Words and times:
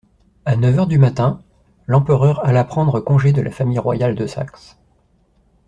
À 0.45 0.55
neuf 0.55 0.79
heures 0.79 0.87
du 0.87 0.97
matin, 0.97 1.43
l'empereur 1.85 2.43
alla 2.43 2.63
prendre 2.63 2.99
congé 2.99 3.33
de 3.33 3.41
la 3.43 3.51
famille 3.51 3.77
royale 3.77 4.15
de 4.15 4.25
Saxe. 4.25 4.79